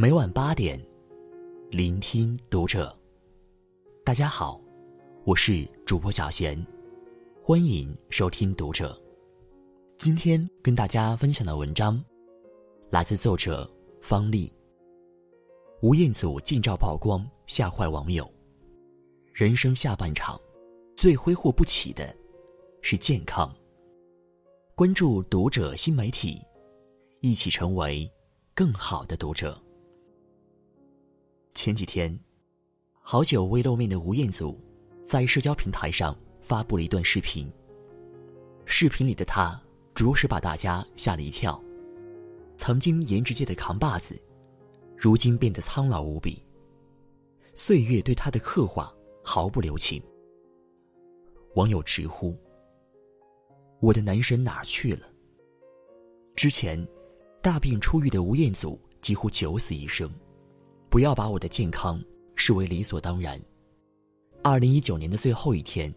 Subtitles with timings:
[0.00, 0.80] 每晚八点，
[1.72, 2.96] 聆听读者。
[4.04, 4.60] 大家好，
[5.24, 6.56] 我是主播小贤，
[7.42, 8.96] 欢迎收听读者。
[9.98, 12.00] 今天跟大家分享的文章，
[12.90, 13.68] 来自作者
[14.00, 14.54] 方丽。
[15.82, 18.24] 吴彦祖近照曝光，吓坏网友。
[19.34, 20.40] 人生下半场，
[20.94, 22.16] 最挥霍不起的，
[22.82, 23.52] 是健康。
[24.76, 26.40] 关注读者新媒体，
[27.20, 28.08] 一起成为
[28.54, 29.60] 更好的读者。
[31.58, 32.16] 前几天，
[33.00, 34.56] 好久未露面的吴彦祖，
[35.04, 37.52] 在社交平台上发布了一段视频。
[38.64, 39.60] 视频里的他，
[39.92, 41.60] 着实把大家吓了一跳。
[42.56, 44.16] 曾经颜值界的扛把子，
[44.96, 46.46] 如今变得苍老无比。
[47.56, 48.94] 岁月对他的刻画
[49.24, 50.00] 毫不留情。
[51.56, 52.38] 网友直呼。
[53.80, 55.08] 我的男神哪去了？
[56.36, 56.86] 之前，
[57.42, 60.08] 大病初愈的吴彦祖几乎九死一生。
[60.90, 62.02] 不要把我的健康
[62.34, 63.40] 视为理所当然。
[64.42, 65.92] 二零一九年的最后一天，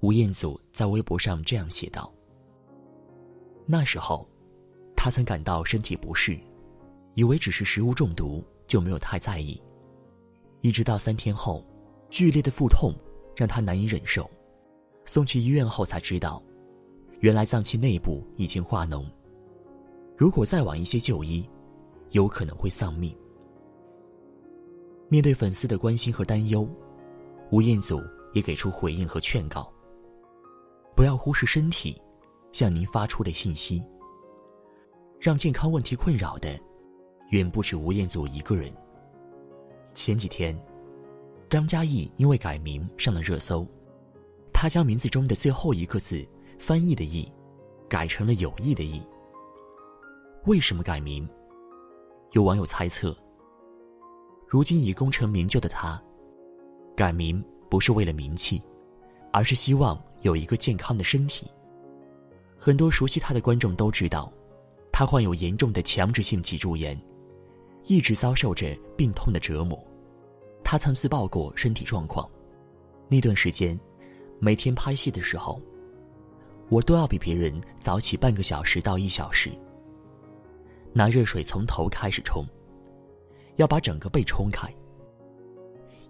[0.00, 2.12] 吴彦祖在微博上这样写道
[3.64, 4.26] ：“那时候，
[4.94, 6.38] 他曾感到身体不适，
[7.14, 9.60] 以为只是食物中毒，就没有太在意。
[10.60, 11.64] 一直到三天后，
[12.10, 12.92] 剧烈的腹痛
[13.34, 14.30] 让他难以忍受，
[15.06, 16.42] 送去医院后才知道。”
[17.20, 19.06] 原来脏器内部已经化脓，
[20.14, 21.48] 如果再晚一些就医，
[22.10, 23.16] 有可能会丧命。
[25.08, 26.68] 面对粉丝的关心和担忧，
[27.50, 28.02] 吴彦祖
[28.32, 29.72] 也给出回应和劝告：
[30.96, 32.00] 不要忽视身体
[32.52, 33.84] 向您发出的信息。
[35.20, 36.58] 让健康问题困扰的，
[37.30, 38.72] 远不止吴彦祖一个人。
[39.94, 40.58] 前几天，
[41.48, 43.66] 张嘉译因为改名上了热搜，
[44.52, 46.26] 他将名字中的最后一个字。
[46.56, 47.30] 翻译的“译”
[47.90, 49.02] 改成了有意的“意”。
[50.46, 51.28] 为什么改名？
[52.30, 53.14] 有网友猜测，
[54.54, 56.00] 如今已功成名就的他，
[56.94, 58.62] 改名不是为了名气，
[59.32, 61.50] 而是希望有一个健康的身体。
[62.56, 64.32] 很多熟悉他的观众都知道，
[64.92, 66.96] 他患有严重的强直性脊柱炎，
[67.86, 69.76] 一直遭受着病痛的折磨。
[70.62, 72.30] 他曾自曝过身体状况，
[73.08, 73.76] 那段时间，
[74.38, 75.60] 每天拍戏的时候。
[76.68, 79.50] 我都要比别人早起半个小时到一小时，
[80.92, 82.46] 拿热水从头开始冲，
[83.56, 84.72] 要把整个背冲开。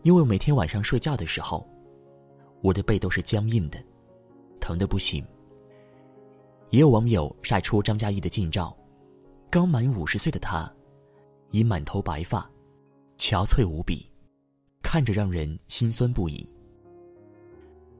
[0.03, 1.67] 因为每天晚上睡觉的时候，
[2.61, 3.83] 我的背都是僵硬的，
[4.61, 5.25] 疼的不行。
[6.71, 8.77] 也有网友晒出张嘉译的近照，
[9.51, 10.71] 刚满五十岁的他，
[11.51, 12.51] 已满头白发，
[13.17, 14.11] 憔悴无比，
[14.83, 16.53] 看着让人心酸不已。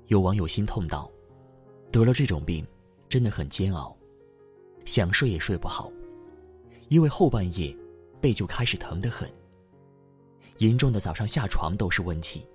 [0.09, 1.11] 有网友心痛道。
[1.93, 2.67] 得了这种病，
[3.09, 3.97] 真的很煎熬，
[4.85, 5.93] 想睡也睡不好，
[6.89, 7.73] 因为后半夜
[8.25, 9.31] 背就开始疼得很。
[10.61, 12.49] 严重的早上下床都是问题，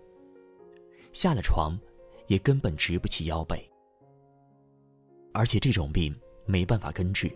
[1.14, 1.78] 下了床
[2.26, 3.70] 也根本直不起腰背。
[5.32, 7.32] 而且这种病没办法根治，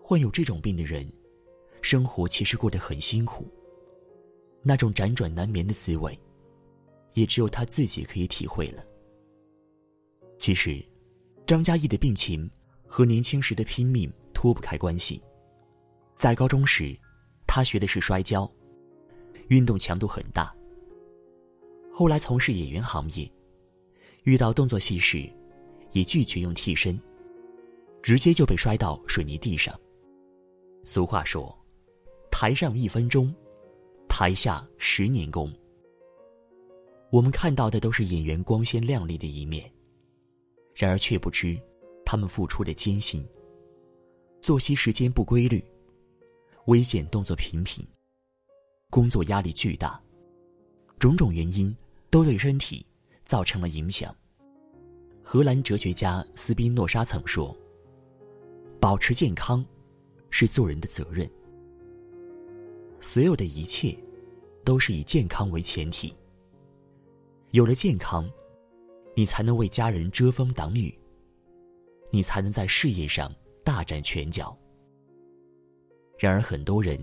[0.00, 1.12] 患有这种病的人，
[1.82, 3.52] 生活其实过得很辛苦，
[4.62, 6.16] 那种辗转难眠的滋味，
[7.14, 8.84] 也只有他自己可以体会了。
[10.38, 10.80] 其实，
[11.48, 12.48] 张嘉译的病情
[12.86, 15.20] 和年轻时的拼命脱不开关系。
[16.16, 16.98] 在高中时，
[17.46, 18.50] 他学的是摔跤，
[19.48, 20.54] 运动强度很大。
[21.92, 23.30] 后来从事演员行业，
[24.24, 25.30] 遇到动作戏时，
[25.92, 26.98] 也拒绝用替身，
[28.02, 29.78] 直接就被摔到水泥地上。
[30.84, 31.54] 俗话说
[32.32, 33.34] ：“台上一分钟，
[34.08, 35.52] 台下十年功。”
[37.12, 39.70] 我们看到的都是演员光鲜亮丽的一面。
[40.74, 41.58] 然而却不知，
[42.04, 43.26] 他们付出的艰辛。
[44.42, 45.64] 作息时间不规律，
[46.66, 47.86] 危险动作频频，
[48.90, 50.00] 工作压力巨大，
[50.98, 51.72] 种种原因
[52.10, 52.84] 都对身体
[53.24, 54.12] 造成了影响。
[55.22, 57.56] 荷兰哲学家斯宾诺莎曾说
[58.80, 59.64] ：“保持健康，
[60.28, 61.30] 是做人的责任。
[63.00, 63.96] 所有的一切，
[64.64, 66.12] 都是以健康为前提。
[67.52, 68.28] 有了健康。”
[69.18, 70.94] 你才能为家人遮风挡雨，
[72.10, 73.34] 你才能在事业上
[73.64, 74.54] 大展拳脚。
[76.18, 76.98] 然而，很多人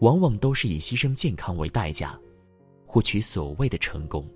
[0.00, 2.18] 往往都是以牺牲健康为代价，
[2.86, 4.28] 获取所谓的成功。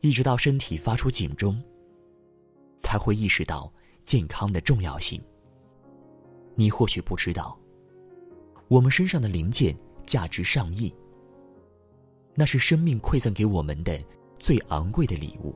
[0.00, 1.62] 一直到身体发出警钟，
[2.80, 3.72] 才会意识到
[4.04, 5.22] 健康的重要性。
[6.54, 7.58] 你或许不知道，
[8.68, 9.76] 我们身上的零件
[10.06, 10.94] 价值上亿，
[12.34, 13.98] 那是生命馈赠给我们的。
[14.38, 15.54] 最昂贵的礼物。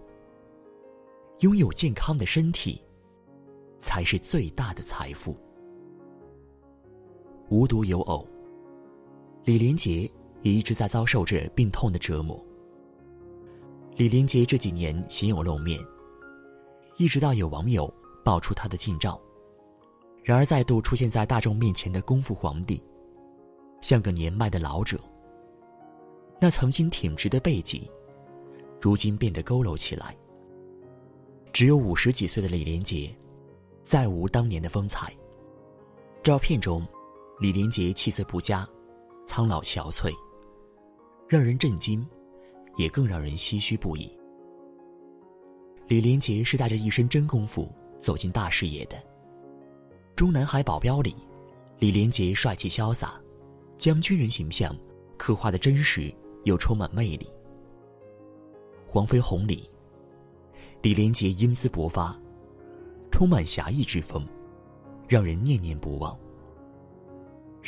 [1.40, 2.82] 拥有健康的身体，
[3.78, 5.36] 才是最大的财富。
[7.50, 8.24] 无独有偶，
[9.44, 10.08] 李连杰
[10.42, 12.40] 也一直在遭受着病痛的折磨。
[13.96, 15.84] 李连杰这几年鲜有露面，
[16.96, 17.92] 一直到有网友
[18.24, 19.20] 爆出他的近照。
[20.22, 22.84] 然而，再度出现在大众面前的功夫皇帝，
[23.80, 24.96] 像个年迈的老者。
[26.40, 27.90] 那曾经挺直的背脊，
[28.80, 30.16] 如今变得佝偻起来。
[31.52, 33.12] 只有五十几岁的李连杰，
[33.82, 35.12] 再无当年的风采。
[36.22, 36.86] 照片中，
[37.40, 38.68] 李连杰气色不佳，
[39.26, 40.14] 苍老憔悴，
[41.26, 42.06] 让人震惊，
[42.76, 44.14] 也更让人唏嘘不已。
[45.88, 47.66] 李连杰是带着一身真功夫
[47.96, 48.96] 走进大视野的。
[50.14, 51.16] 《中南海保镖》里，
[51.78, 53.18] 李连杰帅气潇洒，
[53.78, 54.76] 将军人形象
[55.16, 56.14] 刻画的真实
[56.44, 57.24] 又充满魅力。
[58.86, 59.66] 《黄飞鸿》里。
[60.82, 62.14] 李连杰英姿勃发，
[63.10, 64.26] 充满侠义之风，
[65.08, 66.14] 让人念念不忘。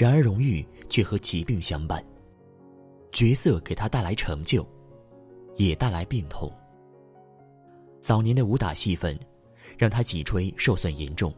[0.03, 2.05] 然而，荣誉却和疾病相伴。
[3.13, 4.67] 角色给他带来成就，
[5.55, 6.53] 也带来病痛。
[8.01, 9.17] 早年的武打戏份，
[9.79, 11.33] 让他脊椎受损严重，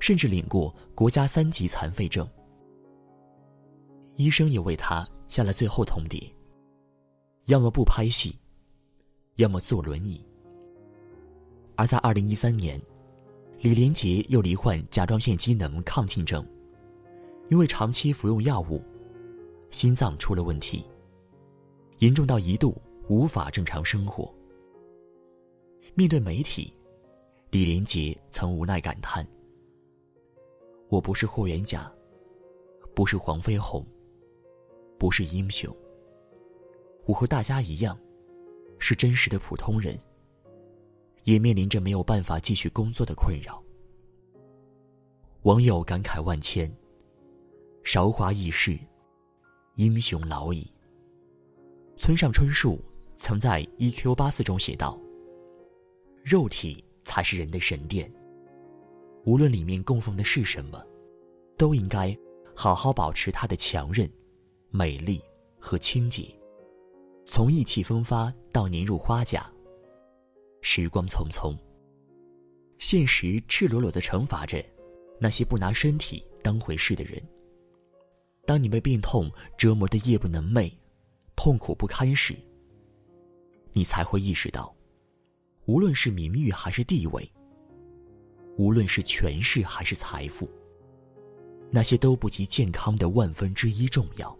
[0.00, 2.26] 甚至领过国家三级残废证。
[4.16, 6.32] 医生也为他下了最后通牒：
[7.44, 8.34] 要么不拍戏，
[9.34, 10.24] 要么坐轮椅。
[11.76, 12.80] 而在二零一三年，
[13.60, 16.42] 李连杰又罹患甲状腺机能亢进症，
[17.50, 18.80] 因为长期服用药物，
[19.70, 20.88] 心脏出了问题，
[21.98, 24.32] 严重到一度无法正常生活。
[25.94, 26.72] 面对媒体，
[27.50, 29.26] 李连杰曾无奈感叹
[30.88, 31.92] ：“我不是霍元甲，
[32.94, 33.84] 不是黄飞鸿，
[34.96, 35.76] 不是英雄。
[37.04, 37.98] 我和大家一样，
[38.78, 39.98] 是真实的普通人。”
[41.24, 43.62] 也面临着没有办法继续工作的困扰。
[45.42, 46.72] 网友感慨万千
[47.82, 48.78] ：“韶华易逝，
[49.74, 50.70] 英雄老矣。”
[51.96, 52.82] 村上春树
[53.18, 54.14] 曾在《E.Q.
[54.14, 54.98] 八四》中写道
[56.24, 58.10] ：“肉体才是人的神殿，
[59.24, 60.82] 无论里面供奉的是什么，
[61.58, 62.16] 都应该
[62.54, 64.10] 好好保持它的强韧、
[64.70, 65.22] 美丽
[65.58, 66.28] 和清洁。
[67.26, 69.50] 从意气风发到年入花甲。”
[70.62, 71.56] 时光匆匆，
[72.78, 74.62] 现实赤裸裸的惩罚着
[75.18, 77.22] 那些不拿身体当回事的人。
[78.50, 80.72] 当你被病痛折磨的夜不能寐、
[81.36, 82.34] 痛苦不堪时，
[83.72, 84.74] 你才会意识到，
[85.66, 87.32] 无论是名誉还是地位，
[88.56, 90.50] 无论是权势还是财富，
[91.70, 94.36] 那些都不及健康的万分之一重要。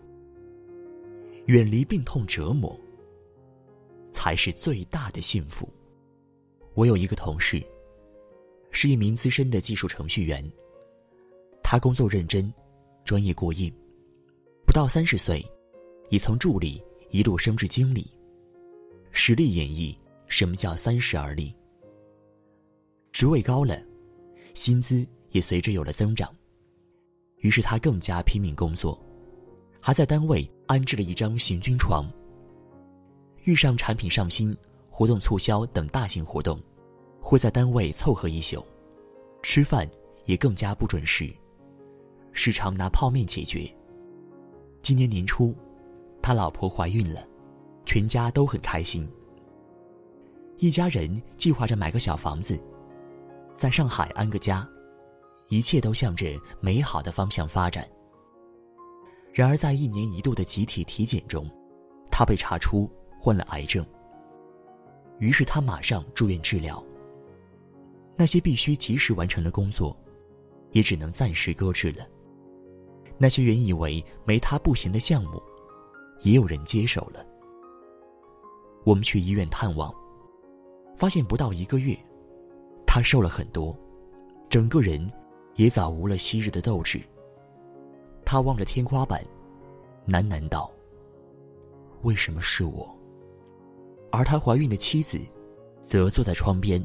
[1.46, 2.76] 远离病痛折磨，
[4.12, 5.72] 才是最大的幸福。
[6.74, 7.62] 我有一个同事，
[8.72, 10.44] 是一名资深的技术程序员。
[11.62, 12.52] 他工作认真，
[13.04, 13.72] 专业过硬，
[14.70, 15.44] 不到三十岁，
[16.10, 16.80] 已从助理
[17.10, 18.08] 一路升至经理，
[19.10, 19.92] 实力演绎
[20.28, 21.52] 什么叫三十而立。
[23.10, 23.76] 职位高了，
[24.54, 26.32] 薪资也随之有了增长，
[27.38, 28.96] 于是他更加拼命工作，
[29.80, 32.08] 还在单位安置了一张行军床。
[33.42, 34.56] 遇上产品上新。
[34.88, 36.60] 活动促销等大型活动，
[37.20, 38.64] 会在单位凑合一宿，
[39.42, 39.90] 吃饭
[40.26, 41.28] 也更加不准时，
[42.32, 43.68] 时常拿泡面解决。
[44.82, 45.54] 今年年初，
[46.22, 47.26] 他老婆怀孕了，
[47.84, 49.08] 全家都很开心。
[50.58, 52.60] 一家人计划着买个小房子，
[53.56, 54.68] 在上海安个家，
[55.48, 56.26] 一切都向着
[56.60, 57.88] 美好的方向发展。
[59.32, 61.48] 然而，在一年一度的集体体检中，
[62.10, 63.84] 他被查出患了癌症。
[65.18, 66.82] 于是他马上住院治疗。
[68.16, 69.96] 那些必须及时完成的工作，
[70.72, 72.06] 也只能暂时搁置了。
[73.22, 75.42] 那些原以为没他不行的项目，
[76.22, 77.22] 也有人接手了。
[78.82, 79.94] 我们去医院探望，
[80.96, 81.94] 发现不到一个月，
[82.86, 83.76] 他瘦了很多，
[84.48, 85.12] 整个人
[85.56, 86.98] 也早无了昔日的斗志。
[88.24, 89.22] 他望着天花板，
[90.08, 90.72] 喃喃道
[92.00, 92.88] ：“为什么是我？”
[94.10, 95.20] 而他怀孕的妻子，
[95.82, 96.82] 则坐在窗边，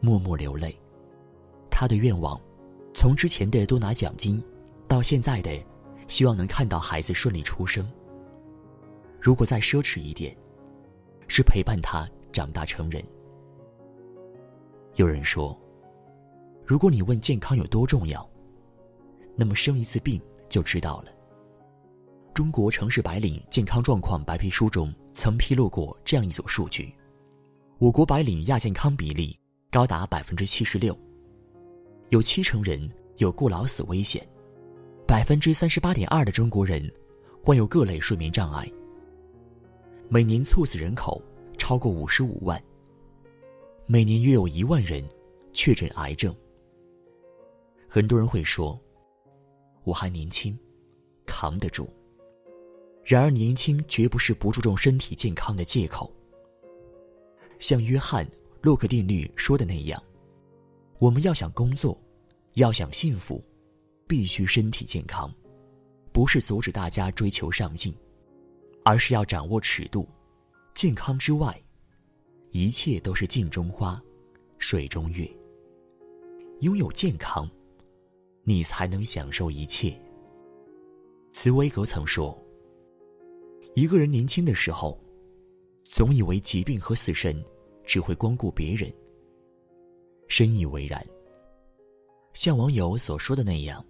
[0.00, 0.78] 默默流泪。
[1.70, 2.38] 他的愿望，
[2.92, 4.42] 从之前的多拿奖金，
[4.86, 5.50] 到现在的
[6.08, 7.88] 希望能看到孩子顺利出生。
[9.20, 10.36] 如果再奢侈一点，
[11.28, 13.00] 是陪伴他长大成人。
[14.96, 15.56] 有人说，
[16.66, 18.28] 如果你问健康有多重要，
[19.36, 21.12] 那么生一次病就知道了。
[22.34, 24.92] 中国城市白领健康状况白皮书中。
[25.20, 26.94] 曾披露过这样一组数据：
[27.78, 29.36] 我国白领亚健康比例
[29.68, 30.96] 高达百分之七十六，
[32.10, 34.24] 有七成人有过劳死危险，
[35.08, 36.86] 百分之三十八点二的中国人
[37.42, 38.70] 患有各类睡眠障碍，
[40.06, 41.22] 每年猝死人口
[41.56, 42.62] 超过五十五万，
[43.86, 45.02] 每年约有一万人
[45.54, 46.36] 确诊癌症。
[47.88, 48.78] 很多人会说
[49.82, 50.54] ：“我还年轻，
[51.24, 51.88] 扛得住。”
[53.02, 56.12] 然而，年轻绝不是不注重身体健康的借口。
[57.58, 58.26] 像约翰·
[58.60, 60.00] 洛克定律说的那样，
[60.98, 61.98] 我们要想工作，
[62.56, 63.42] 要想幸福，
[64.08, 65.32] 必须身体健康。
[66.10, 67.94] 不是阻止大家追求上进，
[68.84, 70.08] 而是要掌握尺度。
[70.74, 71.56] 健康之外，
[72.50, 74.02] 一切都是镜中花，
[74.58, 75.28] 水中月。
[76.60, 77.48] 拥有健康，
[78.42, 79.96] 你才能享受一切。
[81.32, 82.36] 茨威格曾说。
[83.74, 84.98] 一个人年轻的时候，
[85.84, 87.44] 总以为疾病和死神
[87.84, 88.92] 只会光顾别人。
[90.26, 91.04] 深以为然。
[92.34, 93.84] 像网友所说的那样，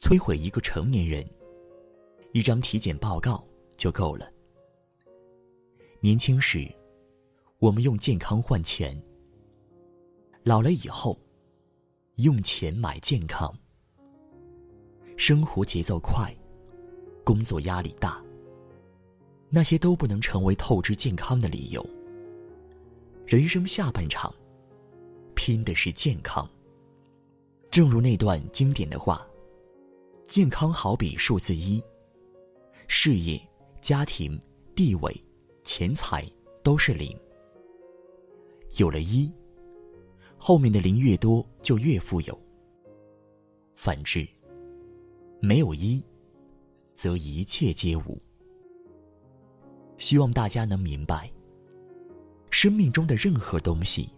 [0.00, 1.28] 摧毁一个成年人，
[2.32, 3.44] 一张体检报告
[3.76, 4.30] 就够了。
[6.00, 6.70] 年轻时，
[7.58, 8.94] 我们用健康换钱；
[10.44, 11.18] 老了以后，
[12.16, 13.52] 用钱买健康。
[15.16, 16.32] 生活节奏快，
[17.24, 18.22] 工作压力大。
[19.50, 21.84] 那些都不能成为透支健康的理由。
[23.26, 24.32] 人生下半场，
[25.34, 26.48] 拼的是健康。
[27.70, 29.26] 正如那段经典的话
[30.28, 31.82] ：“健康好比数字一，
[32.86, 33.40] 事业、
[33.80, 34.38] 家庭、
[34.76, 35.24] 地位、
[35.64, 36.22] 钱财
[36.62, 37.18] 都是零。
[38.76, 39.32] 有了一，
[40.36, 42.38] 后面的零越多就越富有。
[43.74, 44.28] 反之，
[45.40, 46.04] 没有一，
[46.94, 48.20] 则一切皆无。”
[49.96, 51.32] 希望大家能明白，
[52.50, 54.10] 生命中的任何东西，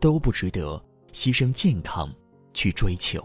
[0.00, 2.12] 都不值得牺牲健康
[2.52, 3.24] 去追求。